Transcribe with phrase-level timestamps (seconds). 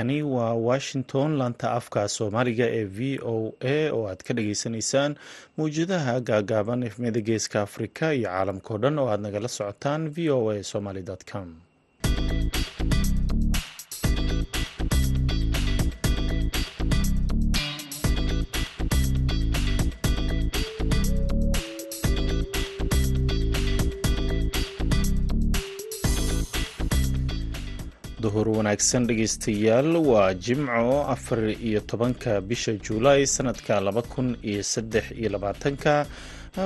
[0.00, 5.12] halkani waa washington laanta afka soomaaliga ee v o a oo aad ka dhageysanaysaan
[5.58, 10.62] mawjadaha gaagaaban efmiyada geeska afrika iyo caalamkao dhan oo aad nagala socotaan v o a
[10.72, 11.02] somaly
[11.32, 11.48] com
[28.24, 35.04] duhur wanaagsan dhegeystayaal waa jimco afar iyo tobanka bisha juulaay sanadka laba kun iyo saddex
[35.20, 36.06] iyo labaatanka.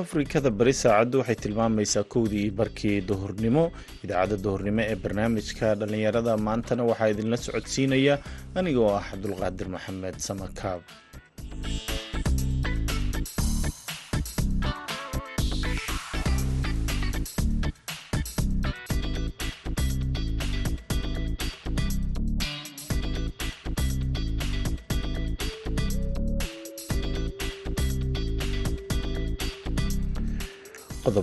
[0.00, 3.64] Afrikada bari saacaddu waxay tilmaamaysaa kowdii iyo barkii duhurnimo.
[4.04, 8.14] Idaacadda duhurnimo ee barnaamijka dhallinyarada maantana waxaa idinla socodsiinaya
[8.58, 10.80] anigoo ah cabdulqaadir maxamed samakaab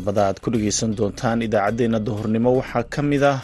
[0.02, 2.50] qodobada aad ku dhegeysan doontaan idaacaddeenna duhurnimo.
[2.60, 3.40] Waxaa ka mid ah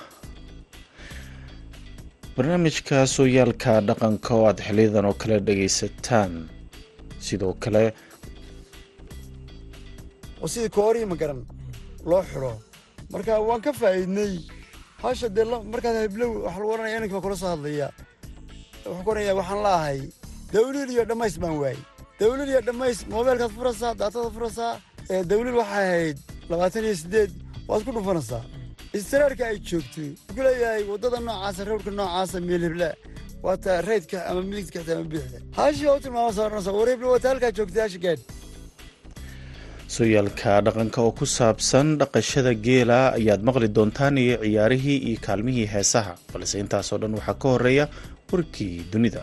[2.35, 6.31] barnaamijka sooyaalka dhaqanka oo aad xiliyadan oo kale dhegeysataan
[7.25, 7.83] sidoo kale
[10.53, 11.41] sidii koorii ma garan
[12.09, 12.53] loo xidho
[13.11, 14.33] marka waan ka faa'iidnay.
[15.03, 17.87] Hasha dee markaas heblow waxa lagu ohanaya inanka kula soo hadlaya.
[18.85, 19.99] Waxaan ku oranayaa waxaan laahay.
[20.53, 21.79] Dawliil iyo dhammays baan waayey
[22.19, 24.73] dawliil iyo dhammays moobeelkaad furaysaa daatadaad furaysaa
[25.29, 26.17] dawliil waxay ahayd
[26.51, 26.85] labaatan
[27.69, 28.41] waad ku dhufanaysaa
[28.97, 32.89] istiraarka ay joogtay wuxuu leeyahay waddada noocaasa rawrka noocaasa meel hebla
[33.45, 37.51] waata raydka ama midigta xita ama bidixda haashii oo tilmaama saaranaysa war hebla waata halkaa
[37.57, 38.23] joogtay hashi gaadh
[39.95, 46.13] sooyaalka dhaqanka oo ku saabsan dhaqashada geela ayaad maqli doontaan iyo ciyaarihii iyo kaalmihii heesaha.
[46.33, 47.85] Balse intaasoo dhan waxaa ka horreeya
[48.31, 49.21] warkii dunida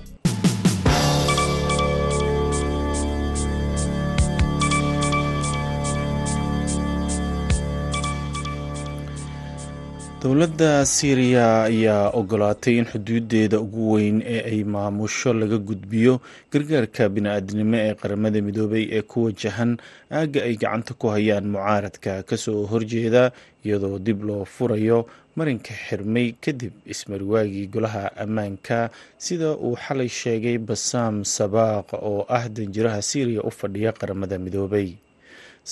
[10.25, 16.15] dowladda siiriya ayaa ogolaatay in xuduudeeda ugu weyn ee ay maamusho laga gudbiyo
[16.53, 19.73] gargaarka bini-aadnimo ee qaramada midoobay ee ku wajahan
[20.19, 23.23] aagga ay gacanta ku hayaan mucaaradka ka soo horjeeda
[23.67, 24.99] iyadoo dib loo furayo
[25.37, 28.79] marinka xirmay kadib ismariwaagii golaha ammaanka.
[29.19, 34.89] Sida uu xalay sheegay basaam sabaaq oo ah danjiraha siiriya u fadhiya qaramada midoobay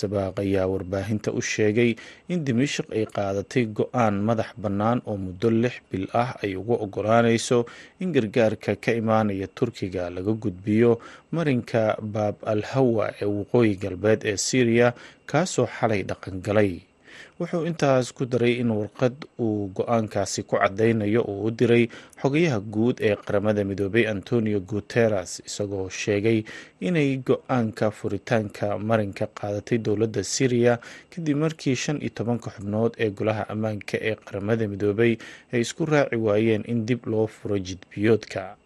[0.00, 1.90] sabaaq ayaa warbaahinta u sheegay
[2.32, 7.58] in dimashik ay qaadatay go'aan madax bannaan oo muddo lix bil ah ay ugu ogolaanayso
[8.02, 10.90] in gargaarka ka imaanaya turkiga laga gudbiyo
[11.36, 11.82] marinka
[12.14, 14.88] baab al hawa ee waqooyi galbeed ee syriya
[15.30, 16.72] kaasoo xalay dhaqangalay
[17.40, 21.84] wuxuu intaas ku daray in warqad uu go'aankaasi ku cadeynayo uu u diray
[22.22, 26.44] xogayaha guud ee qaramada midoobay antonio guteres isagoo sheegay
[26.80, 30.78] inay go'aanka furitaanka marinka qaadatay dowladda syriya
[31.12, 35.12] kadib markii shan iyo tobanka xubnood ee golaha ammaanka ee qaramada midoobay
[35.52, 38.56] ay isku raaci waayeen in dib loo furo jidbiyoodka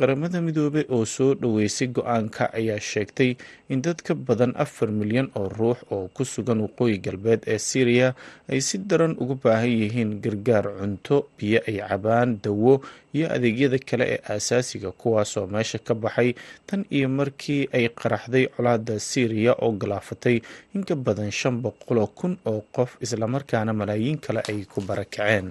[0.00, 3.30] qaramada midoobey oo soo dhoweysay go'aanka ayaa sheegtay
[3.72, 8.08] in dad ka badan afar milyan oo ruux oo ku sugan waqooyi galbeed ee syriya
[8.52, 12.74] ay si daran ugu baahan yihiin gargaar cunto biyo ay cabaan dawo
[13.16, 16.30] iyo adeegyada kale ee aasaasiga kuwaasoo meesha ka baxay
[16.68, 20.36] tan iyo markii ay qaraxday colaada syriya oo galaafatay
[20.74, 25.48] in ka badan shan boqoloo kun oo qof islamarkaana malaayiin kale ay ku barakaceen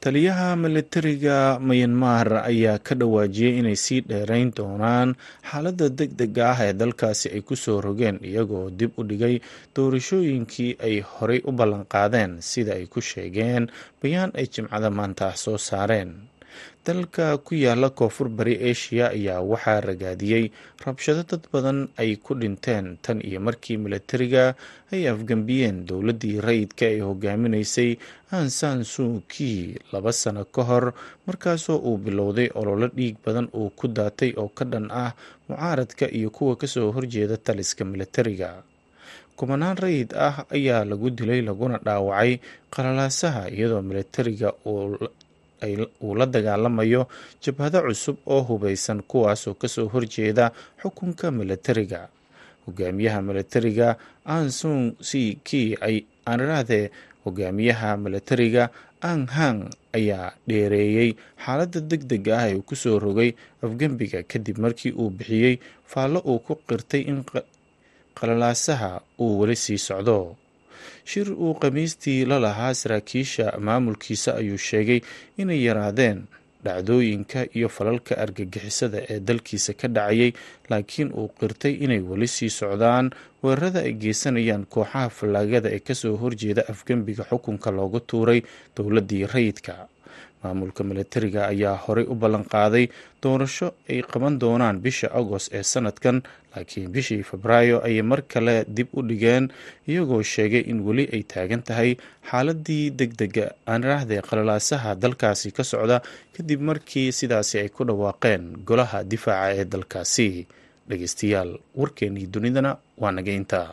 [0.00, 5.18] taliyaha militariga mayanmar ayaa ka dhawaajiyey inay sii dheereyn doonaan
[5.50, 9.42] xaaladda deg dega ah ee dalkaasi ay ku soo rogeen iyagoo dib u dhigay
[9.74, 13.66] doorashooyinkii ay horey u ballanqaadeen sida ay ku sheegeen
[14.02, 16.10] bayaan ay jimcada maanta soo saareen
[16.86, 20.44] dalka ku yaalla koonfur bari asia ayaa waxaa ragaadiyey
[20.84, 24.54] rabshado dad badan ay ku dhinteen tan iyo markii militariga
[24.92, 27.90] ay afgambiyeen dowladdii rayidka ee hogaaminaysay
[28.38, 30.84] ansan suuki laba sano ka hor
[31.26, 35.12] markaasoo uu bilowday ololo dhiig badan uu ku daatay oo ka dhan ah
[35.48, 38.50] mucaaradka iyo kuwa ka soo horjeeda taliska militariga
[39.38, 42.40] kumanaan rayid ah ayaa lagu dilay laguna dhaawacay
[42.74, 44.96] qalalaasaha iyadoo militariga uu
[46.20, 47.02] la dagaalamayo
[47.44, 50.52] jabhado cusub oo hubeysan kuwaasoo ka soo horjeeda
[50.82, 52.00] xukunka militariga
[52.66, 53.88] hogaamiyaha militariga
[54.36, 55.78] ansun c k
[56.28, 56.84] aanirahdee
[57.24, 58.64] hogaamiyaha militariga
[59.10, 59.60] ang hang
[59.98, 61.10] ayaa dheereeyey
[61.44, 63.30] xaaladda deg dega ah ee uu ku soo rogay
[63.64, 65.54] afgembiga kadib markii uu bixiyey
[65.92, 67.18] faallo uu ku qirtay in
[68.18, 68.90] qalalaasaha
[69.22, 70.36] uu weli sii socdo
[71.10, 75.00] shir uu khamiistii la lahaa saraakiisha maamulkiisa ayuu sheegay
[75.42, 76.18] inay yaraadeen
[76.64, 80.30] dhacdooyinka iyo falalka argagixisada ee dalkiisa ka dhacayay
[80.70, 83.06] laakiin uu qirtay inay weli sii socdaan.
[83.42, 88.40] Weerarada ay geysanayaan kooxaha fallaagada ee ka soo horjeeda afgembiga xukunka loogu tuuray
[88.76, 89.74] dowladii rayidka
[90.42, 92.84] maamulka milatariga ayaa horey u ballanqaaday
[93.22, 96.16] doorasho ay qaban doonaan bisha agost ee sanadkan
[96.54, 99.44] laakiin bishii febraayo ayay mar kale dib u dhigeen
[99.90, 101.90] iyagoo sheegay in weli ay taagan tahay
[102.30, 105.98] xaaladii deg dega aanraahde qalalaasaha dalkaasi ka socda
[106.36, 110.28] kadib markii sidaasi ay ku dhawaaqeen golaha difaaca ee dalkaasi.
[110.88, 111.50] Dhegeystayaal
[111.80, 112.70] warkeenii dunidana
[113.02, 113.68] waa naga intaa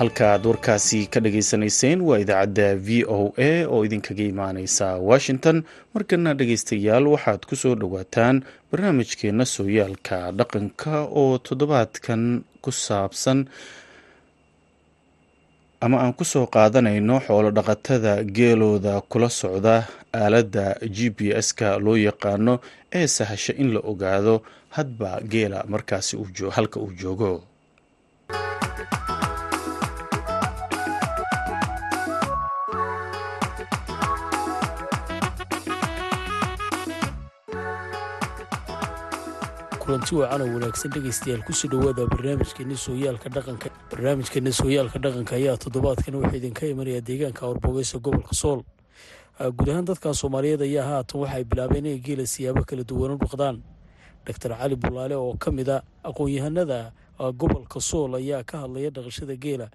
[0.00, 3.18] halka aad warkaasi ka dhageysanayseen waa idaacadda v o
[3.48, 5.56] a oo idinkaga imaaneysa washington.
[5.94, 8.36] Markana dhegeystayaal waxaad ku soo dhowaataan
[8.70, 12.22] barnaamijkeena sooyaalka dhaqanka oo toddobaadkan
[12.64, 13.38] ku saabsan.
[15.84, 19.74] Ama aan ku soo qaadanayno xoolo dhaqatada geelooda kula socda
[20.14, 20.64] aaladda
[20.96, 22.54] g p s-ka loo yaqaano
[22.92, 24.34] ee sahasha in la ogaado
[24.76, 26.16] hadba geela markaasi
[26.56, 27.32] halka uu joogo
[39.90, 43.68] kulanti wacan oo wanaagsan dhegaystayaal ku soo dhowaada barnaamijkeena sooyaalka dhaqanka.
[43.90, 48.62] Barnaamijkeena sooyaalka dhaqanka ayaa toddobaadkan wuxuu idinka imanaya deegaanka awrbogeysa gobolka sool.
[49.40, 53.62] Guud ahaan dadka soomaaliyeed ayaa haatan waxaay bilaabeen inay geela siyaabo kala duwan u dhaqdaan
[54.26, 56.92] doctor cali bulaale oo ka mid a aqoon-yahanada
[57.34, 59.70] gobolka sool ayaa ka hadlaya dhaqashada geela.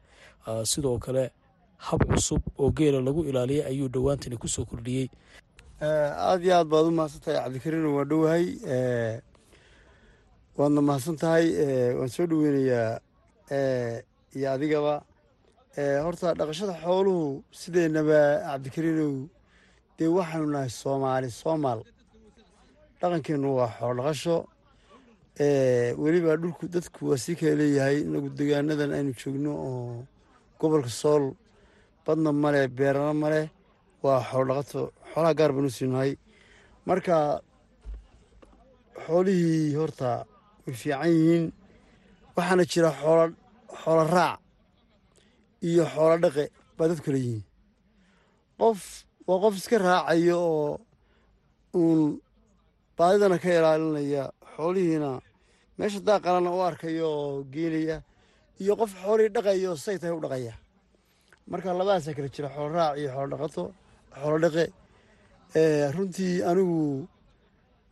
[0.63, 1.31] Sidoo kale
[1.91, 5.09] hab cusub oo geela lagu ilaaliya ayuu dhowaantani ku soo kordhiyey.
[5.83, 8.45] Aada iyo aad baad u mahadsan tahay cabdikariin waa dhowahay
[10.57, 11.45] waadna mahadsan tahay
[11.97, 12.99] waan soo dhoweynayaa
[14.37, 14.95] iyo adigaba.
[16.05, 19.13] Horta dhaqashada xooluhu sideennaba cabdikariinow
[19.97, 21.79] dee waxaanu nahay soomaali soomaal.
[22.99, 24.37] Dhaqankeennu waa xoolo dhaqasho.
[26.03, 30.05] Weliba dhulku dadku waa sii kala leeyahay inagu degaanadan aynu joogno oo
[30.59, 31.23] gobolka sool
[32.05, 33.41] badna male beerana male
[34.03, 34.81] waa xoolo dhaqato.
[35.11, 36.11] Xoolaha gaar baan u siinahay
[36.87, 37.15] marka
[39.05, 40.09] xoolihii horta
[40.65, 41.45] way fiican yihiin
[42.35, 42.89] waxaana jira
[43.81, 44.39] xoolo raac
[45.67, 46.43] iyo xoolo dhaqe
[46.77, 47.43] baa dad kale yihiin.
[48.59, 48.79] Qof
[49.27, 50.79] waa qof iska raacayo oo
[51.79, 52.01] uun
[52.97, 54.23] baadidana ka ilaalinaya
[54.55, 55.09] xoolihiina
[55.77, 57.97] meesha daaqalana u arkayo oo geenaya
[58.61, 60.53] iyo qof xoolihii dhaqaya oo say tahay u dhaqaya.
[61.49, 63.63] Marka labadaasaa kala jira xoolo raac iyo xoolo dhaqato
[64.21, 64.65] xoolo dhaqe.
[65.95, 67.07] Runtii anigu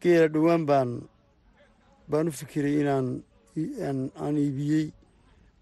[0.02, 0.90] geela dhowaan baan
[2.10, 3.08] baan u fikiray inaan
[4.24, 4.88] aan iibiyey.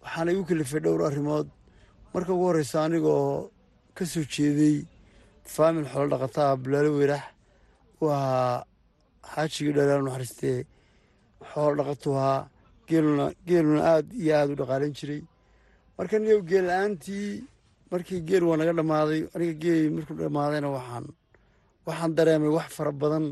[0.03, 1.47] Waxaana igu kalifay dhowr arrimood.
[2.13, 3.49] Marka ugu horreysa anigoo
[3.95, 4.75] ka soo jeeday
[5.53, 7.23] faamil xoolo dhaqataa bulaalo weyrax
[8.01, 8.63] u ahaa
[9.33, 10.59] xaajigii dhalaal naxariistee
[11.51, 12.47] xoolo dhaqatu ahaa
[12.87, 15.21] geeluna geeluna aad iyo aada u dhaqaalayn jiray.
[15.97, 17.29] Marka niyow geel la'aantii
[17.91, 21.05] markii geel waa naga dhammaaday aniga geeli markuu dhammaadayna waxaan
[21.87, 23.25] waxaan dareemay wax fara badan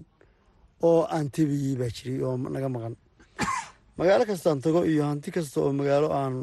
[0.81, 2.95] oo aan tebiyey baa jiray oo naga maqan.
[3.97, 6.35] Magaalo kastaan tago iyo hanti kasta oo magaalo aan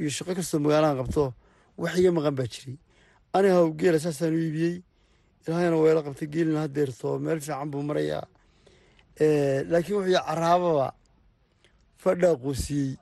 [0.00, 1.34] iyo shaqo kastoo magaalo aan qabto
[1.76, 2.78] wax iga maqan baa jiray.
[3.36, 4.76] Ani haw geela saasaan u iibiyey
[5.46, 8.26] ilaahayna weelo qabtay geelina hadeerto meel fiican buu marayaa.
[9.70, 10.88] Laakiin wuxuu caraababa
[12.02, 12.94] fadhaa quusiyey.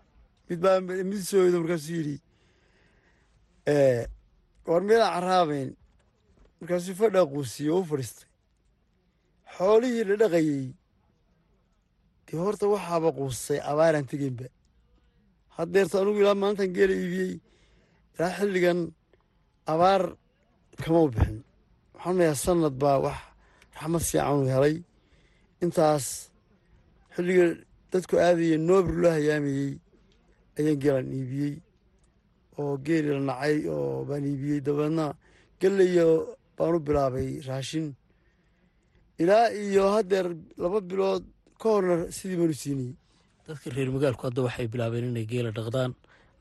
[0.48, 2.16] Mid baa mid sooydo markaasuu yidhi
[4.66, 5.70] war meelaan caraabayn
[6.60, 8.33] markaasuu fadhaa quusiyey oo u fadhiistay
[9.56, 10.66] xoolihii la dhaqayey.
[12.26, 14.46] Dee horta waxaaba quustay abaaraan tegeynba
[15.56, 17.32] haddeerto anugu ilaa maalintan geela iibiyey
[18.14, 18.80] ilaa xilligan
[19.72, 20.02] abaar
[20.82, 21.38] kama u bixin.
[21.94, 23.18] Waxaan leeyahay sanad baa wax
[23.76, 24.76] raxmad fiican u helay.
[25.64, 26.06] Intaas
[27.14, 27.44] xilliga
[27.90, 29.72] dadku aadaya noobir loo hayaamayey
[30.58, 31.54] ayaan geelaan iibiyey.
[32.58, 34.60] Oo geeli la nacay oo baan iibiyey.
[34.66, 35.06] Dabeedna
[35.60, 36.08] geleyo
[36.56, 37.86] baan u bilaabay raashin
[39.22, 40.26] ilaa iyo haddeer
[40.62, 41.24] laba bilood
[41.60, 42.94] ka horna sidii baanu siinayey
[43.46, 45.92] dadka reer magaalku hadda waxay bilaabeen inay geela dhaqdaan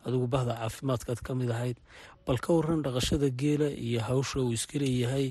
[0.06, 1.78] adigu bahda caafimaadkaad ka mid ahayd
[2.26, 5.28] bal ka waran dhaqashada geela iyo hawsha uu iska leeyahay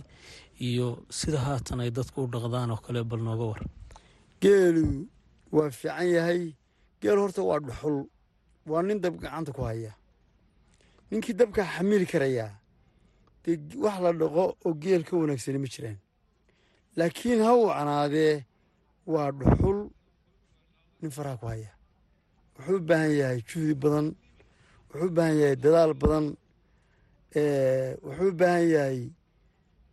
[0.68, 0.86] iyo
[1.18, 3.60] sida haatan ay dadku u dhaqdaan oo kale bal nooga war.
[4.42, 4.86] Geelu
[5.54, 6.42] waa fiican yahay.
[7.00, 7.96] Geel horta waa dhuxul.
[8.70, 9.92] Waa nin dab gacanta ku haya.
[11.10, 12.50] Ninkii dabka xamili karayaa.
[13.44, 15.98] Dee wax la dhaqo oo geel ka wanaagsani ma jiraan
[16.98, 18.34] laakiin ha uu canaadee
[19.12, 19.78] waa dhuxul
[21.00, 21.70] nin faraha ku haya.
[22.56, 24.06] Wuxuu u baahan yahay juhdi badan
[24.90, 26.26] wuxuu u baahan yahay dadaal badan
[28.06, 28.98] wuxuu u baahan yahay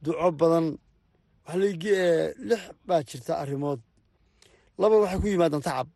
[0.04, 0.68] duco badan.
[2.50, 3.80] Lix baa jirta arrimood.
[4.80, 5.88] Laba waxay ku yimaadaan tacab.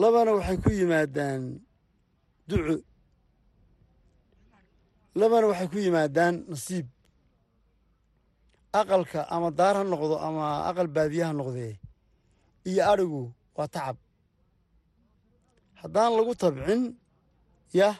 [0.00, 1.42] Labana waxay ku yimaadaan
[2.48, 2.74] duco
[5.20, 6.86] labana waxay ku yimaadaan nasiib
[8.72, 11.72] aqalka ama daar ha noqdo ama aqal baadiye ha noqdee
[12.70, 13.22] iyo adhigu
[13.56, 13.96] waa tacab.
[15.80, 16.82] Haddaan lagu tabcin
[17.78, 17.96] yah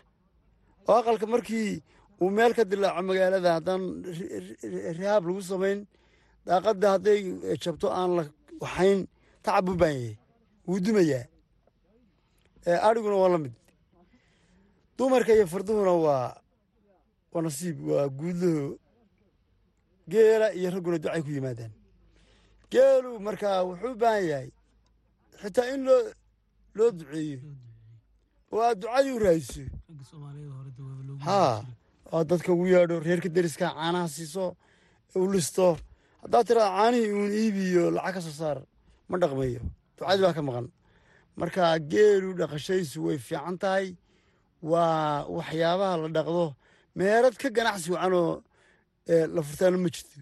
[0.89, 1.83] oo aqalka markii
[2.23, 3.83] uu meel ka dilaaco magaalada haddaan
[4.99, 5.79] rihaab lagu samayn
[6.47, 7.19] daaqadda hadday
[7.63, 8.23] jabto aan la
[8.63, 8.99] waxayn
[9.45, 10.17] tacab buu baan yahay
[10.69, 11.25] wuu dumayaa
[12.89, 13.55] adhiguna waa la mid.
[14.97, 16.27] Dumarka iyo farduhuna waa
[17.33, 18.67] waa nasiib waa guudlaho
[20.09, 21.73] geela iyo ragguna ducay ku yimaadaan.
[22.73, 24.51] Geelu markaa wuxuu u baahan yahay
[25.43, 26.03] xitaa in loo
[26.77, 27.39] loo duceeyo.
[28.53, 29.63] Oo aad ducadii u raadiso
[31.27, 31.65] haa
[32.13, 34.57] oo dadka ugu yeedho reerka deriska caanaha siiso
[35.15, 35.79] u listo.
[36.23, 38.59] Haddaad tiraada caanihii uun iibiyo lacag ka soo saar
[39.09, 39.61] ma dhaqmayo
[39.97, 40.67] ducadii baa ka maqan.
[41.37, 43.87] Marka geelu dhaqashadiisu way fiican tahay.
[44.63, 46.47] Waa waxyaabaha la dhaqdo.
[46.97, 48.43] Meherad ka ganacsi wacanoo
[49.07, 49.43] la
[49.79, 50.21] ma jirto.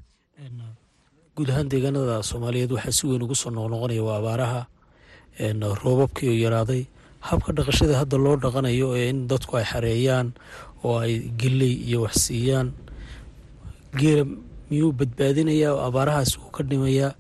[1.37, 4.67] Guud ahaan deegaanada soomaaliyeed waxaa si weyn ugu soo noqnoqonaya waa abaaraha
[5.85, 6.87] roobabkii oo yaraaday.
[7.21, 10.33] Habka dhaqashada hadda loo dhaqanayo ee in dadku ay xareeyaan
[10.85, 12.73] oo ay geley iyo wax siiyaan
[13.99, 14.25] geela
[14.71, 17.15] miyuu badbaadinayaa oo abaarahaas uu ka dhimayaa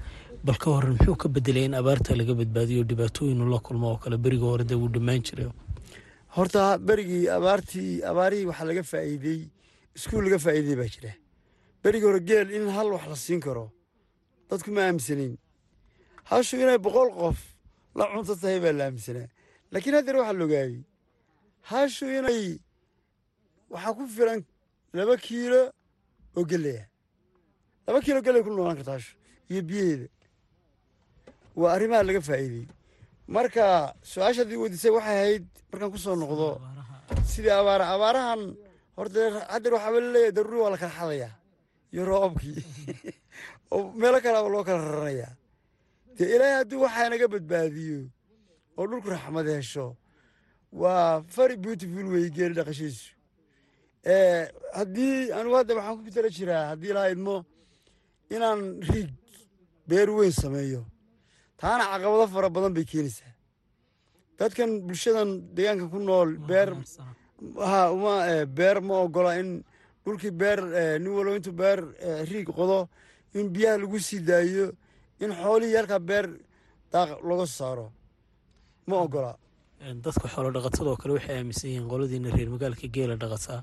[0.45, 4.17] bal ka horan muxuu ka bedelaya in abaarta laga badbaadiyo dhibaatooyinu la kulmo oo kale
[4.19, 5.51] beriga hore dee wuu dhammaan jiray.
[6.35, 9.41] Horta berigii abaartii abaarihii waxaa laga faa'iidey
[9.97, 11.11] iskuul laga faa'iidey baa jira
[11.83, 13.67] berigii hore geel in hal wax la siin karo.
[14.51, 15.35] Dadku ma aaminsanayn.
[16.31, 17.39] Hashu inay boqol qof
[17.99, 19.29] la cunto tahay baa la aaminsanaa
[19.73, 20.81] laakiin haddeer waxaa la ogaayey
[21.71, 22.43] hashu inay
[23.73, 24.41] waxaa ku filan
[24.97, 25.63] laba kiilo
[26.37, 26.85] oo geleya
[27.87, 29.13] laba kiilo geley ku noolaan karta hashu
[29.51, 30.07] iyo biyaheeda
[31.61, 32.67] waa arrimaha laga faa'iidey
[33.35, 33.65] marka
[34.13, 36.49] su'aashaadii weydiisay waxay ahayd markaan ku soo noqdo
[37.33, 38.43] sidii abaara abaarahan
[38.97, 39.21] horta
[39.53, 41.33] haddeer waxaaba la leeyahay daruuri waa la kala xadayaa
[41.93, 42.65] iyo roobabkii
[43.73, 45.35] oo meelo kaleaba loo kala raranayaa
[46.17, 48.01] dee ilaahay hadduu waxaa naga badbaadiyo
[48.79, 49.87] oo dhulku raxmad hesho
[50.73, 53.11] waa very beautiful wey geeli dhaqashadiisu
[54.79, 57.37] haddii anugu hadda waxaan ku tala jiraa haddii laha idmo
[58.35, 59.11] inaan riig
[59.89, 60.83] beer weyn sameeyo
[61.61, 63.33] taana caqabado fara badan bay keenaysaa.
[64.39, 66.71] Dadkan bulshadan deegaanka ku nool beer
[68.57, 69.65] beer ma ogola in
[70.09, 70.61] dhulkii beer
[71.03, 71.79] nin walow intuu beer
[72.31, 72.89] riig qodo
[73.39, 74.67] in biyaha lagu sii daayo
[75.21, 76.27] in xoolihii halkaa beer
[76.93, 77.87] daaq soo saaro.
[78.89, 79.33] Ma ogola
[80.05, 83.61] dadka xoolo dhaqatadoo kale waxay aaminsan yihiin qoladiina reer magaalka geela dhaqataa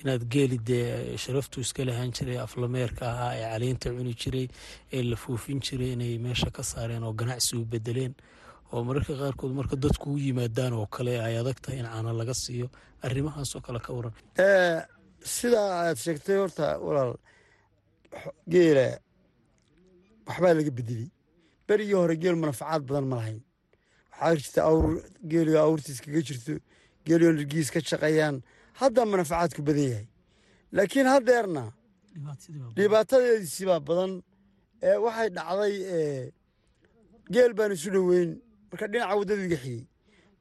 [0.00, 4.46] inaad geeli dee sharaftu iska lahaan jiray aflameerka ahaa ee caliinta cuni jiray
[4.96, 8.14] ee la fuufin jiray inay meesha ka saareen oo ganacsi u bedeleen
[8.72, 12.34] oo mararka qaarkood marka dadku u yimaadaan oo kale ay adag tahay in caana laga
[12.42, 12.66] siiyo
[13.06, 14.14] arrimahaasoo kale ka waran
[15.22, 17.12] sidaa aad sheegtay horta walaal
[18.52, 18.86] geela
[20.26, 21.08] waxbaa laga bedelay
[21.68, 23.40] berigii hore geel manafacaad badan ma lahayn.
[24.20, 24.86] Waxaa jirta awr
[25.30, 26.52] geeliga awrtiis kaga jirto
[27.06, 28.36] geeligo nirgiis ka shaqeeyaan.
[28.80, 30.06] Hadda manafacaadku badan yahay.
[30.76, 31.64] Laakiin haddeerna
[32.76, 34.12] dhibaatadeediisi baa badan.
[34.82, 35.74] Ee waxay dhacday
[37.34, 38.30] geel baan isu dhoweyn.
[38.70, 39.82] Marka dhinaca waddadu iga xigey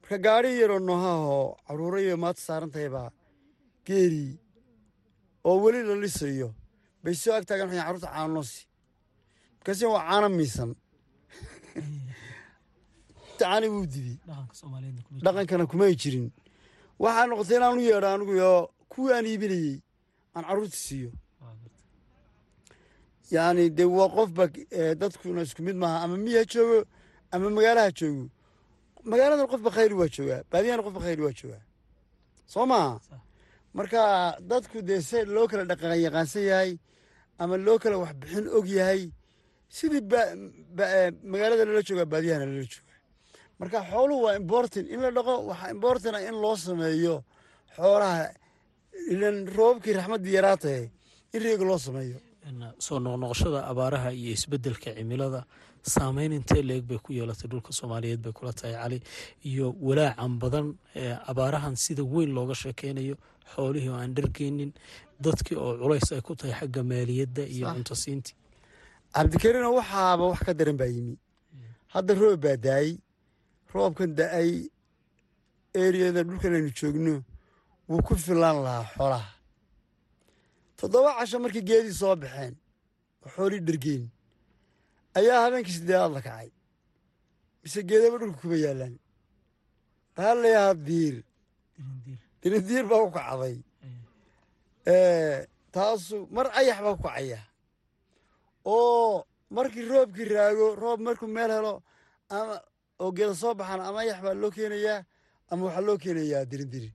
[0.02, 3.10] marka gaari yaroo noohaahoo caruurayo maata saaran tahay baa
[3.88, 4.32] geelii
[5.50, 6.50] oo weli la lisayo.
[7.04, 8.62] Bay soo ag taagan waxay carruurta caanoosi
[9.58, 10.76] markaasi waa caano miisan.
[13.40, 14.18] Caani wuu didey
[15.24, 16.28] dhaqankana kumay jirin.
[17.00, 19.78] Waxaa noqotay inaan u yeedho anigu oo kuwii aan iibinayey
[20.36, 21.12] aan carruurta siiyo.
[23.32, 24.44] Yacni dee waa qofba
[25.02, 26.78] dadkuna isku mid maaha ama miyi ha joogo
[27.32, 28.26] ama magaalaha joogo.
[29.12, 31.64] Magaaladan qofba khayri waa joogaa baadiyahana qofba khayri waa joogaa.
[32.46, 33.00] Soo maaha
[33.74, 34.02] marka
[34.50, 36.72] dadku dee se loo kala dhaqan yaqaansan yahay
[37.42, 39.02] ama loo kala waxbixin og yahay
[39.78, 40.02] sidii
[41.32, 42.94] magaalada lala joogaa baadiyahana lala jooga.
[43.60, 47.16] Marka xooluhu waa imbortin in la dhaqo waxaa imbortina in loo sameeyo
[47.76, 48.24] xoolaha
[49.14, 50.86] ilan roobabkii raxmaddii yaraa tahay
[51.34, 52.18] in reega loo sameeyo
[52.86, 55.42] soo noqnoqoshada abaaraha iyo isbeddelka cimilada
[55.94, 58.98] saameyn intee leeg bay ku yeelatay dhulka soomaaliyeed bay kula tahay cali
[59.50, 60.68] iyo walaacan badan
[61.32, 63.16] abaarahan sida weyn looga sheekeynayo
[63.54, 64.72] xoolihii oo aan dhargeynin
[65.24, 68.36] dadkii oo culays ay ku tahay xagga maaliyadda iyo cuntosiintii.
[69.14, 71.16] Cabdikariino waxaaba wax ka daran baa yimi.
[71.94, 72.98] Hadda roob baa daayey
[73.74, 74.52] roobkan da'ay
[75.74, 77.14] eriyada dhulkan aynu joogno
[77.90, 79.28] wuu ku filaan lahaa xoolaha
[80.80, 82.56] toddoba casho markii geedii soo baxeen
[83.24, 84.04] oo xoolii dhargeyn.
[85.18, 86.50] Ayaa habeenkii sideedaad la kacay.
[87.64, 88.96] Mise geedaba dhulka kuma yaallaan
[90.16, 91.16] waxaa layahaa diir.
[92.42, 92.86] Dirindiir.
[92.92, 93.56] Baa ku kacday.
[95.74, 97.40] Taasu mar ayax baa ku kacaya
[98.66, 101.74] oo markii roobkii raago roob markuu meel helo
[102.30, 102.56] ama
[103.02, 105.02] oo geeda soo baxaan ama ayax baa loo keenayaa
[105.52, 106.90] ama waxaa loo keenayaa dirindiri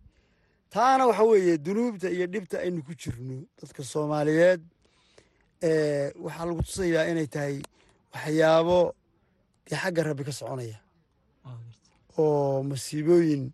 [0.75, 4.61] taana waxa weeye dunuubta iyo dhibta aynu ku jirno dadka soomaaliyeed
[6.25, 7.57] waxaa lagu tusayaa inay tahay
[8.15, 8.79] waxyaabo
[9.67, 10.79] dee xagga rabbi ka soconaya.
[12.19, 13.45] Oo masiibooyin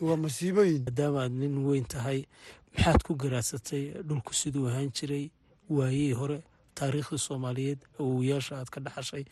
[0.00, 0.82] waa masiibooyin.
[0.86, 2.26] Maadaama aad nin weyn tahay
[2.74, 5.30] maxaad ku garaadsatay dhulku siduu ahaan jiray?
[5.70, 6.38] Waayihii hore
[6.74, 9.24] taariikhdii soomaaliyeed awowayaasha aad ka dhaxashay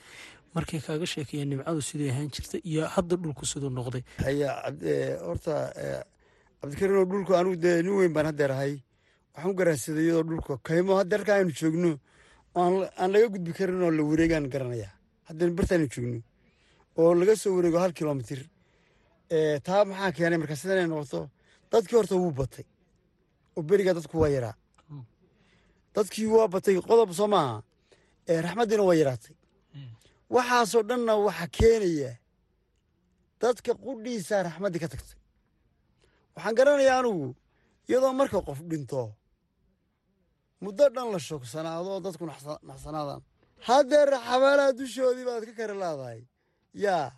[0.55, 4.03] markay kaaga sheekeeyeen nimcadu siduu ahaan jirtay iyo hadda dhulku siduu noqday.
[5.27, 5.55] Horta
[6.61, 8.75] cabdikariinoo dhulku anugu dee nin weyn baan haddeer ahay.
[9.35, 10.93] Waxaan u garaadsaday iyadoo dhulka kaymo.
[11.01, 11.91] Haddeerka aynu joogno
[12.57, 14.91] aan laga gudbi karin oo la wareegaan garanaya
[15.29, 16.21] haddeen bartaaynu joogno
[16.99, 18.41] oo laga soo wareego hal kilomitir.
[19.67, 21.29] Taa maxaa keenay markaa sidan ay noqoto
[21.71, 22.65] dadkii horta wuu batay.
[23.57, 24.55] Oo berigaa dadku waa yaraa.
[25.95, 27.63] Dadkii waa batay qodob soo maaha
[28.45, 29.35] raxmaddiina waa yaraatay.
[30.35, 32.13] Waxaasoo dhanna waxa keenaya
[33.41, 35.18] dadka qudhiisaa raxmaddii ka tagtay
[36.39, 37.29] waxaan garanayaa anugu
[37.89, 39.03] iyadoo marka qof dhinto
[40.63, 42.25] muddo dhan la shogsanaado oo dadku
[42.71, 43.23] naxsanaadaan.
[43.67, 46.21] Haddeer xabaalaha dushoodii baad ka kari laadahay.
[46.85, 47.11] Yaa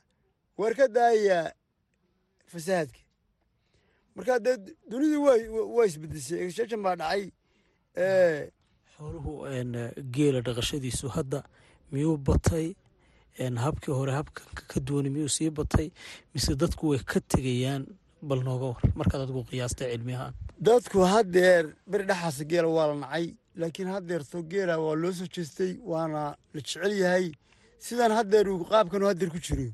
[0.59, 1.53] war ka daaya
[2.53, 3.01] fasahaadka
[4.17, 4.57] markaa dee
[4.91, 5.21] dunidii
[5.77, 7.23] waa isbedeshay exshan baa dhacay.
[8.95, 9.33] Xooluhu
[10.15, 11.41] geela dhaqashadiisu hadda
[11.93, 12.75] miyuu batay?
[13.65, 15.89] Habkii hore habkan ka duwani miyuu sii batay?
[16.35, 17.83] Mise dadku way ka tegayaan
[18.23, 18.81] bal nooga war.
[18.99, 20.35] Markaad adigu qiyaastay cilmi ahaan.
[20.67, 23.27] Dadku haddeer beri dhexaasa geela waa la nacay
[23.61, 27.27] laakiin haddeerto geela waa loo soo jeestay waana la jecel yahay.
[27.79, 29.67] Sidan haddeer uu qaabkan haddeer ku jiro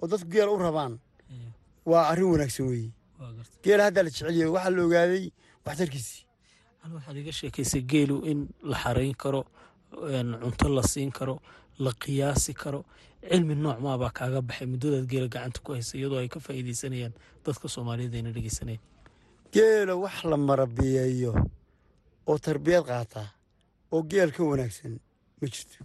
[0.00, 0.94] oo dadku geela u rabaan
[1.90, 2.90] waa arrin wanaagsan weeye.
[3.64, 5.24] Geela haddaa la jecel yahay waxaa la ogaaday
[5.66, 6.24] waxtarkiisii
[6.94, 9.40] waxaad iga sheekaysay geelu in la xarayn karo
[9.92, 11.40] cunto la siin karo
[11.78, 12.84] la qiyaasi karo
[13.28, 14.66] cilmi nooc maabaa kaaga baxay?
[14.66, 18.80] Muddadaad geela gacanta ku haysa iyadoo ay ka faa'iidaysanayaan dadka soomaaliyeed ayna dhegeysanaya
[19.54, 21.32] geela wax la marabiyeeyo
[22.26, 23.22] oo tarbiyad qaata
[23.92, 24.98] oo geel ka wanaagsan
[25.40, 25.84] ma jirto.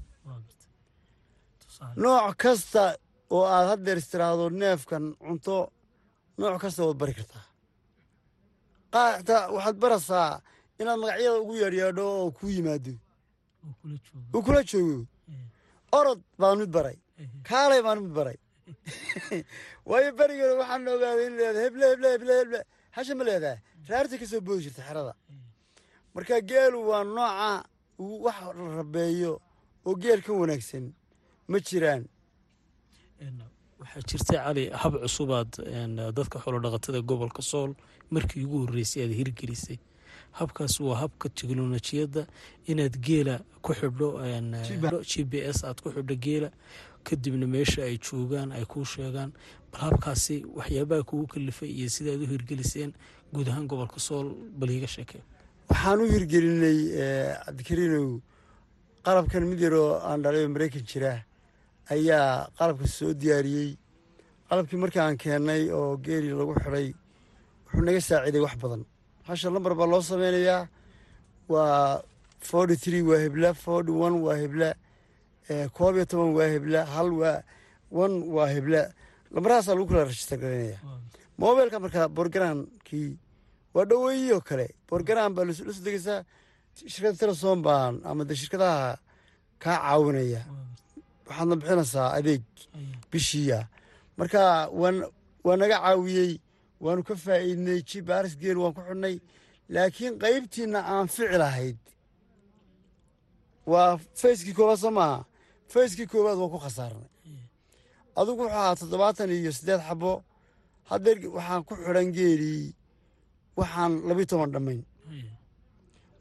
[1.95, 2.97] Nooc kasta
[3.29, 5.55] oo aad haddeer istiraahdo neefkan cunto
[6.37, 7.45] nooc kasta waad bari kartaa.
[8.93, 10.41] Qaata waxaad baraysaa
[10.79, 12.93] inaad magacyada ugu yeedhyeedho oo kuu yimaado
[14.33, 15.05] uu kula joogo
[15.91, 16.97] orod baan mid baray.
[17.43, 18.37] Kaalay baan mid baray.
[19.89, 21.63] Waayo berigeeda waxaan ogaaday in leedahay.
[21.67, 22.59] Heble heble heble heble
[22.95, 23.59] hasha ma leedahay.
[23.89, 25.13] Raarta ka soo boodi jirta xerada.
[26.13, 27.49] Marka geelu waa nooca
[28.25, 29.33] wax la rabeeyo
[29.85, 30.93] oo geel ka wanaagsan
[31.47, 32.03] ma jiraan.
[33.79, 35.51] Waxaa jirtay cali hab cusubaad
[36.17, 37.71] dadka xoolodhaqatada gobolka sool
[38.11, 39.79] markii ugu horreysay aad hirgelisay
[40.39, 42.21] habkaas waa habka teknolojiyadda
[42.71, 44.07] inaad geela ku xidho
[45.09, 45.63] g b s.
[45.63, 46.49] Aad ku xidho geela.
[47.03, 49.31] Kadibna meesha ay joogaan ay kuu sheegaan.
[49.71, 52.91] Bal habkaasi waxyaabaha kugu kalifay iyo sidaad u hirgeliseen
[53.33, 54.27] guud ahaan gobolka sool
[54.59, 55.21] bal iiga sheekee
[55.69, 56.79] waxaan u hirgelinay
[57.45, 58.09] cabdikariinow
[59.05, 61.11] qalabkan mid yaroo aan dhalay oo maraykan jira
[61.93, 63.77] ayaa qalabka soo diyaariyey.
[64.49, 66.87] Qalabkii marka aan keennay oo geeli lagu xidhay
[67.65, 68.83] wuxuu naga saaciiday wax badan
[69.27, 70.67] hasha lambar baa loo sameynayaa
[71.49, 72.01] waa
[72.49, 74.69] forty tree waa hebla forty one waa hebla
[75.77, 77.43] koob iyo toban waa hebla hal waa
[77.91, 78.81] one waa hebla.
[79.31, 80.79] Lambarahaasaa lagu kala rajistar garaynaya
[81.37, 83.09] mobilka markaa borgaraamkii
[83.73, 84.67] waa dhaweeyii oo kale.
[84.89, 86.23] Borgaraam baa la soo degeysaa
[86.91, 88.97] shirkadda telesom baan ama de shirkadaha
[89.63, 90.41] kaa caawinaya.
[91.27, 92.41] Waxaadna bixinaysaa adeeg
[93.11, 93.67] bishiiya
[94.17, 94.67] marka
[95.43, 96.39] waa naga caawiyey
[96.83, 99.15] waanu ka faa'iidnay jibaris geel waan ku xidhnay
[99.73, 101.77] laakiin qaybtiina aan fici lahayd
[103.71, 105.25] waa fayskii koowaad soo maaha.
[105.73, 107.09] Fayskii koowaad waan ku khasaarnay.
[108.19, 110.23] Adigu wuxuu ahaa toddobaatan iyo siddeed xabo
[110.89, 112.73] haddeer waxaan ku xidhan geelii
[113.57, 114.81] waxaan labiyi toban dhammayn.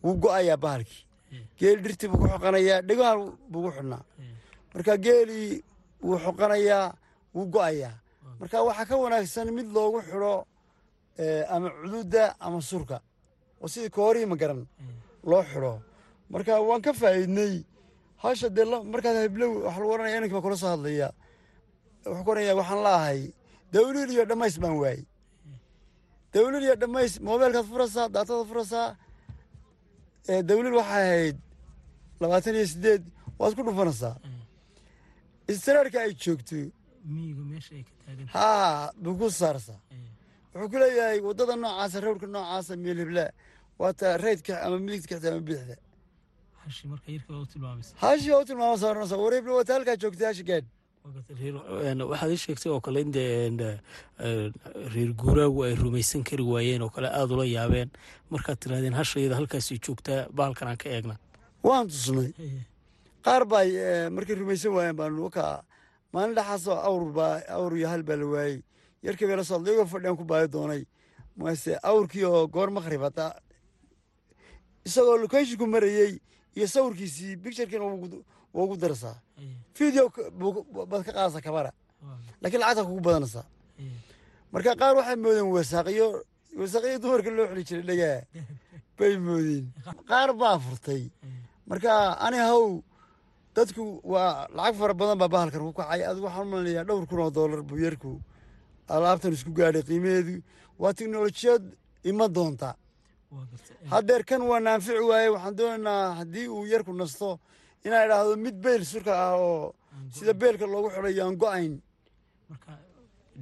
[0.02, 1.02] Wuu go'ayaa bahalkii.
[1.58, 3.18] Geel dhirtii buu ku xoqanayaa dhegahan
[3.50, 4.02] buu ku xidhnaa
[4.74, 5.62] marka geelii
[6.02, 6.86] wuu xoqanayaa
[7.34, 7.94] wuu go'ayaa
[8.40, 10.34] marka waxaa ka wanaagsan mid loogu xidho
[11.54, 12.96] ama cududa ama surka
[13.62, 14.60] oo sidii koorii ma garan
[15.30, 15.72] loo xidho.
[16.32, 17.54] Marka waan ka faa'iidnay
[18.22, 21.08] hasha dee markaad hablow waxa lagu oranaya inanki baa kula soo hadlaya
[22.04, 23.20] wuxuu ku oranaya waxaan laahay
[23.72, 25.04] dawliil iyo dhammays baan waayey.
[26.34, 28.88] Dawliil iyo dhammays moobeelkaad furaysaa daatadaad furaysaa
[30.48, 31.36] dawliil waxay ahayd
[32.20, 33.02] labaatan iyo sideed
[33.38, 34.14] waad ku dhufanaysaa
[35.52, 36.58] istiraarka ay joogto
[38.36, 39.78] haa buu ku saarsaa
[40.54, 43.24] wuxuu ku leeyahay waddada noocaasa rawrka noocaasa meel hebla
[43.80, 45.76] waata raydka ama midigta kaxta ama bidixda.
[48.02, 50.66] Hashi u tilmaama saaranaysa war hebla waata halkaa joogtay hashi gaadh
[52.10, 53.78] waxaad ii sheegtay oo kale in dee
[54.94, 57.90] reer guuraagu ay rumaysan kari waayeen oo kale aada ula yaabeen.
[58.30, 61.14] Markaad tirahdeen hashayada halkaasay joogtaa bahalkan aan ka eegna.
[61.62, 62.32] Waan tusnay
[63.26, 63.62] qaar baa
[64.16, 65.62] markay rumaysan waayeen baanu wakaa
[66.12, 68.62] maalin dhexaasoo awr baa awr iyo hal baa la waayey.
[69.02, 70.82] Yarkii bay la socda iyagoo fadhiyan ku baayo doonay.
[71.36, 73.32] Mase awrkii oo goor maqrib hataa
[74.86, 76.20] isagoo lokeeshinku marayey
[76.56, 79.18] iyo sawirkiisii bicturekiina waa ugu daraysaa
[79.78, 80.08] video
[80.90, 81.70] baad ka qaadaysaa kabara
[82.40, 83.46] laakiin lacagta kugu badanaysaa
[84.52, 86.06] marka qaar waxay moodeen wasaaqiyo
[86.60, 88.20] wasaaqiyo dumarka loo xili jiray dhagaa
[88.98, 89.66] bay moodeen.
[90.08, 91.02] Qaar baa furtay.
[91.68, 91.92] Marka
[92.26, 92.80] ani haw
[93.56, 96.00] dadku waa lacag fara badan baa bahalkan ku kacay.
[96.08, 98.20] Adigu waxaan umalayaa dhowr kun oo doolar buu yarku
[98.88, 100.42] alaabtan isku gaadhay qiimaheedu
[100.78, 101.62] waa teknolojiyad
[102.10, 102.74] ima doonta.
[103.92, 105.28] Haddeer kan waa naanfici waaye.
[105.34, 107.38] Waxaan doonaynaa haddii uu yarku nasto
[107.86, 109.74] inaa idhaahdo mid beyl surka ah oo
[110.16, 111.74] sida beelka loogu xidhayo aan go'ayn.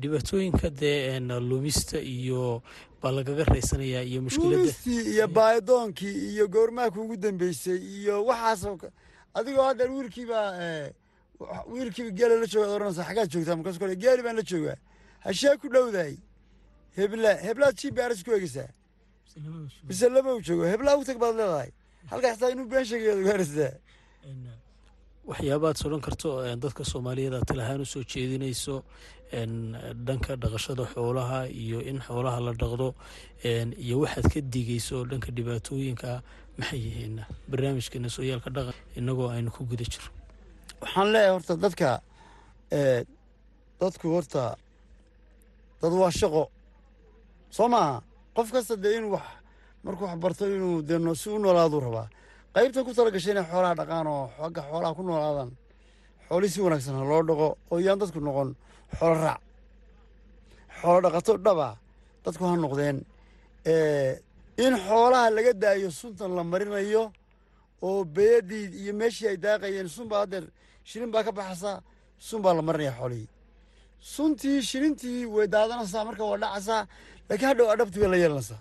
[0.01, 2.63] Dhibaatooyinka dee lumista iyo
[3.03, 8.77] baa lagaga raysanayaa iyo mushkiladda lumistii iyo baayodoonkii iyo goormaaka ugu dambeysay iyo waxaasoo
[9.39, 10.49] adigoo haddeer wiilkiibaa
[11.73, 14.77] wiilkiiba geela la jooga oranaysa xaggaad joogtaa markaas kole geeli baan la joogaa
[15.27, 16.15] hashee ku dhowdahay
[16.99, 18.71] hebla heblaad g b rs ku egeysaa
[19.89, 20.65] mise lama u joogo.
[20.73, 21.71] Heblaa u tag baad leedahay.
[22.11, 23.73] Halkaa xitaa inuu been sheegayaad ogaanaysaa
[25.31, 26.29] waxyaabaad sodhan karto
[26.65, 28.75] dadka soomaaliyeed aad talahaan u soo jeedinayso
[30.07, 32.95] dhanka dhaqashada xoolaha iyo in xoolaha la dhaqdo
[33.85, 36.23] iyo waxaad ka digayso oo dhanka dhibaatooyinka
[36.59, 37.17] maxay yihiin?
[37.51, 40.09] Barnaamijkeena sooyaalka dhaqan inagoo aynu ku guda jiro.
[40.81, 42.01] Waxaan leeyahay horta dadka
[43.81, 44.57] dadku horta
[45.83, 46.49] dad waa shaqo.
[47.51, 48.03] Soo maaha
[48.37, 49.27] qof kasta dee inuu wax
[49.85, 52.09] markuu wax barto inuu dee si u noolaaduu rabaa
[52.55, 55.51] qaybtan ku tala gashay inay xoolaha dhaqaan oo xagga xoolaha ku noolaadaan
[56.29, 58.55] xoolihii si wanaagsan ha loo dhaqo oo yaan dadku noqon
[58.99, 59.41] xoolo raac
[60.81, 61.69] xoolo dhaqato dhaba
[62.25, 62.97] dadku ha noqdeen.
[64.65, 67.03] In xoolaha laga daayo suntan la marinayo
[67.87, 70.45] oo beeyadii iyo meeshii ay daaqayeen sun baa haddeer
[70.89, 71.73] shilin baa ka baxaysa
[72.27, 73.29] sun baa la marinaya xoolihii.
[74.15, 76.83] Suntii shilintii way daadanaysaa marka waa dhacaysaa
[77.29, 78.61] laakiin hadhow adhabti bay la yeelanaysaa.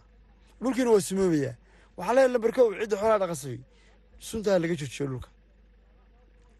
[0.61, 1.55] Dhulkiina waa sumoobayaa
[1.97, 3.57] waxaa leeyahay lambarkow cidda xoolaha dhaqasay.
[4.27, 5.29] Suntaa laga joojiyo dhulka.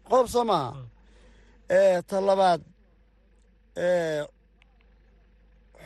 [0.08, 0.72] Qodob soo maaha
[2.08, 2.60] ta labaad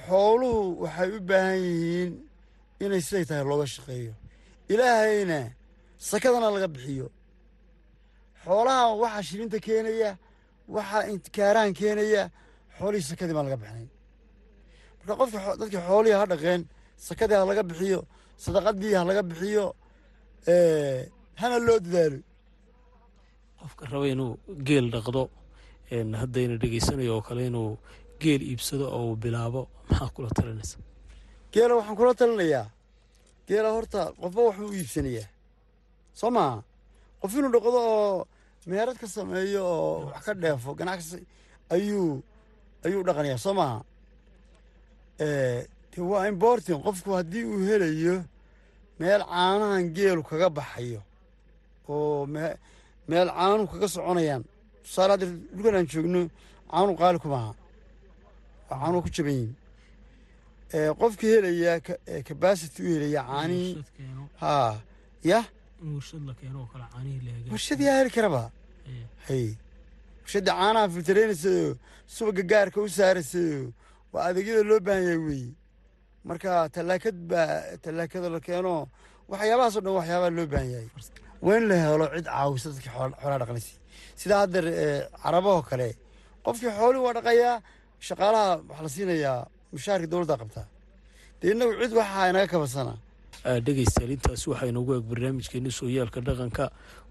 [0.06, 2.12] xooluhu waxay u baahan yihiin
[2.84, 4.12] inay siday tahay looga shaqeeyo.
[4.72, 5.40] Ilaahayna
[6.10, 7.06] sakadana laga bixiyo.
[8.44, 10.10] Xoolaha waxaa shilinta keenaya
[10.76, 12.22] waxaa inkaarahan keenaya
[12.78, 13.90] xoolihii sakadii baan laga bixinayn
[14.98, 16.60] marka qofka dadkii xoolihii ha dhaqeen
[17.08, 18.00] sakadii ha laga bixiyo
[18.44, 19.64] sadaqadii ha laga bixiyo
[21.40, 22.18] hana loo dadaalo
[23.60, 24.32] qofka raba inuu
[24.66, 25.22] geel dhaqdo
[25.90, 27.78] haddayna dhegaysanayo oo kale inuu
[28.20, 30.76] geel iibsado oo uu bilaabo maxaa kula talinaysa?
[31.52, 32.66] Geela waxaan kula talinayaa.
[33.48, 35.28] Geela horta qofba waxbuu u iibsanayaa.
[36.14, 36.62] Soo maaha
[37.20, 38.26] qof inuu dhaqdo oo
[38.66, 41.16] meherad ka sameeyo oo wax ka dheefo ganacsi
[41.70, 42.22] ayuu
[42.84, 43.38] ayuu dhaqanayaa.
[43.44, 43.80] Soo maaha
[45.18, 48.24] de waa importing qofku haddii uu helayo
[48.98, 51.00] meel caanahan geelu kaga baxayo
[51.88, 54.44] oo meel caanu kaga soconayaan
[54.88, 56.20] tusaale hadda dhulkan aan joogno
[56.72, 57.52] caanu qaali ku maaha.
[58.68, 59.54] Waa caanu ku jaban yihiin
[61.00, 61.72] qofkii helaya
[62.28, 63.74] cabacity u helaya caanihii
[64.42, 64.72] haa
[65.30, 65.44] yah
[67.52, 68.42] warshad yaa heli karaba?
[69.28, 69.44] Hay
[70.22, 71.76] warshadda caanaha filtaraynaysayo
[72.16, 73.72] subaga gaarka u saaraysayo
[74.12, 75.52] waa adeegyada loo baahan yahay weeye
[76.28, 77.48] marka tallaakad baa
[77.84, 78.74] tallaakada la keeno
[79.30, 80.88] waxyaabahaasoo dhan waxyaabaa loo baahan yahay.
[81.46, 83.72] Waa in la helo cid caawisa dadkii xoolaha dhaqnaysa
[84.20, 84.66] sidaa haddeer
[85.22, 85.88] carabahoo kale
[86.44, 87.56] qofkii xoolii waa dhaqayaa
[88.08, 89.38] shaqaalaha waxaa la siinayaa
[89.72, 90.66] mushaharka dowladda qabtaa
[91.40, 92.94] dee innagu cid waxaa inaga kabasana.
[93.66, 96.64] Dhegeystayaal intaasi waxaa inoogu eeg barnaamijkeeni sooyaalka dhaqanka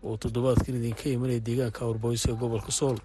[0.08, 2.97] oo toddobaadkan idinka imanaya deegaanka horboysa ee gobolka sool.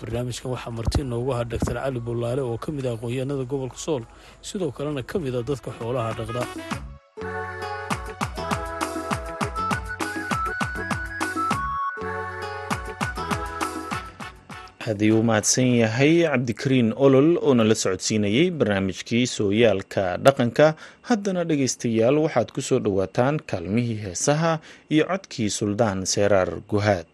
[0.00, 4.02] Barnaamijkan waxaa marti inoogu ahaa doctor cali bullaale oo ka mid ah aqoon-yahanada gobolka sool.
[4.48, 6.42] Sidoo kalena ka mid a dadka xoolaha dhaqda
[14.86, 20.66] haddii uu mahadsan yahay cabdikariin olol oo nala socodsiinayey barnaamijkii sooyaalka dhaqanka
[21.08, 24.52] haddana dhegaystayaal waxaad ku soo dhowaataan kaalmihii heesaha
[24.94, 27.06] iyo codkii suldaan seeraar guhaad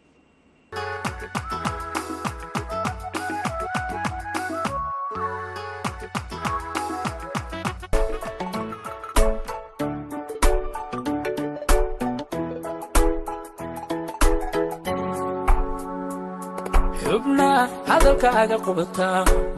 [18.26, 19.08] hadalkaaga qubata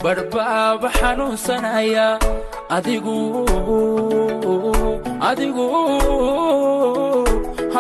[0.03, 2.09] badhbaaba xanuunsanaya.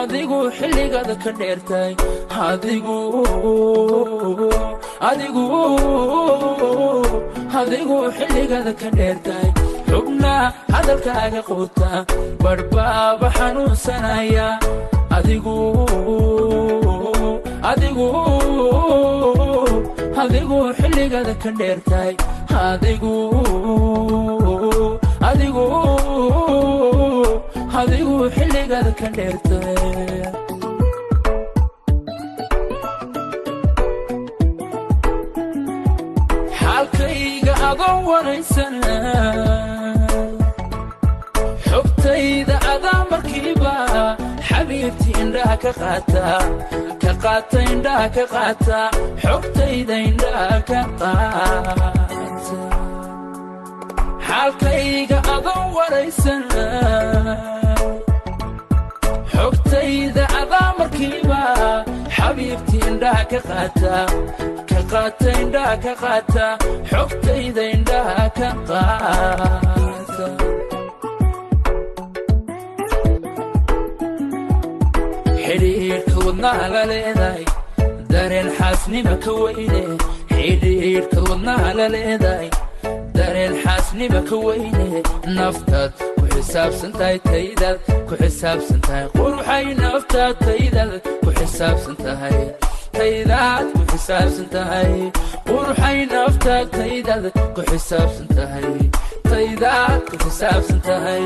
[0.00, 1.92] Adigu xilligaada ka dheertay.
[7.58, 9.46] Adigu xilligaada ka dheertay.
[9.90, 11.90] Xubnaa hadalkaaga qubata
[12.44, 14.48] badhbaaba xanuunsanaya.
[15.16, 15.56] Adigu
[20.22, 22.12] adigu xilligaada ka dheertay
[22.66, 23.14] adigu
[25.30, 25.66] adigu
[27.80, 29.76] adigu xilligaada ka dheertay
[36.60, 38.94] xaalkayga adoon waraysana
[41.68, 43.74] xogtayda adaa markiiba
[44.68, 46.24] xabiibti indhaha ka qaata
[47.02, 48.80] ka qaata indhaha ka qaata
[49.22, 52.60] xogtayda indhaha ka qaata.
[54.26, 56.66] Xaalkayga adoon waraysana
[59.32, 61.42] xogtayda adaa markiiba
[62.16, 63.96] xabiibti indhaha ka qaata
[64.70, 66.46] ka qaata indhaha ka qaata
[66.90, 70.26] xogtayda indhaha ka qaata
[75.58, 77.44] xidhiidhka wadnaha la leedahay
[78.12, 79.82] dareen xaasnima ka weyne
[80.34, 82.48] xidhiidhka wadnaha la leedahay
[83.16, 84.86] dareen xaasnima ka weyne
[85.38, 90.92] naftaad ku xisaabsan tahay taydaad ku xisaabsan tahay quruxay naftaad taydaad
[91.24, 92.38] ku xisaabsan tahay
[92.98, 94.92] taydaad ku xisaabsan tahay
[95.48, 97.24] quruxay naftaad taydaad
[97.56, 98.68] ku xisaabsan tahay
[99.30, 101.24] taydaad ku xisaabsan tahay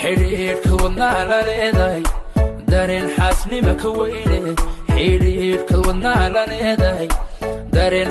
[0.00, 2.02] xidhiidhka wadnaha la leedahay
[2.72, 4.38] dareen xaasnima ka weyne
[4.94, 7.08] xidhiidhka wadnaha la leedahay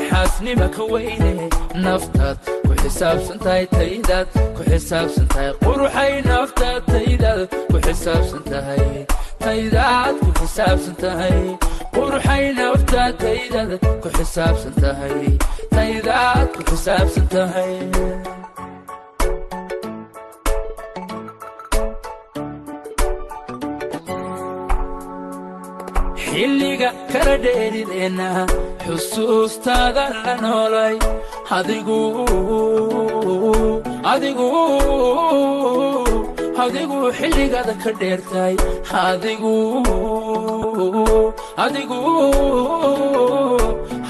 [0.10, 1.32] xaasnima ka weyne
[1.86, 7.42] naftaad ku xisaabsan tahay taydaad ku xisaabsan tahay quruxay naftaad taydaad
[7.72, 8.86] ku xisaabsan tahay
[9.46, 11.38] taydaad ku xisaabsan tahay
[11.96, 13.72] quruxay naftaad taydaad
[14.04, 15.18] ku xisaabsan tahay
[15.76, 17.26] taydaad ku xisaabsan
[26.38, 28.30] xilliga kala dheerideenna
[28.86, 30.96] xusuustaada la noolay.
[31.58, 32.02] Adigu
[34.14, 34.50] adigu
[36.64, 38.54] adigu xilligaada ka dheertay.
[39.06, 39.56] Adigu
[41.66, 42.02] adigu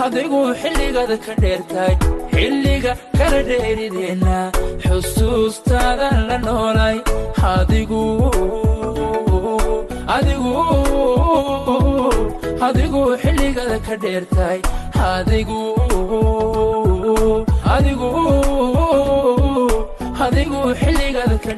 [0.06, 1.94] adigu xilligaada ka dheertay.
[2.34, 4.38] Xilliga kala dheerideenna
[4.86, 6.98] xusuustaada la noolay.
[7.56, 8.04] Adigu
[10.18, 10.54] adigu
[12.66, 14.60] adigu xilligaada ka dheertay
[20.28, 21.54] adigu xilligaada ka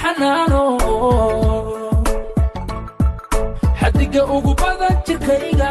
[0.00, 0.64] xanaano.
[3.80, 5.70] Xadiga ugu badan jirkayga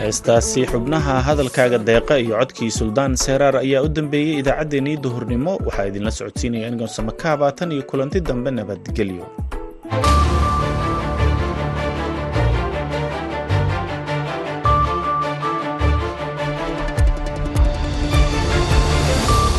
[0.00, 5.52] heestaasi xubnaha hadalkaaga deeqa iyo codkii suldaan seeraar ayaa u dambeeyey idaacaddeenii duhurnimo.
[5.66, 9.26] Waxaa idinla socodsiinaya anigoon samakaaba tan iyo kulanti dambe nabadgelyo